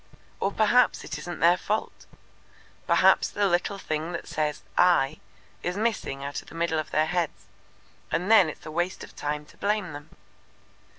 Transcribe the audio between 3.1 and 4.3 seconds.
the little thing that